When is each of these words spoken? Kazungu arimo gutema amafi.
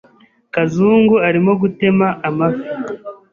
Kazungu 0.53 1.15
arimo 1.27 1.51
gutema 1.61 2.07
amafi. 2.27 2.67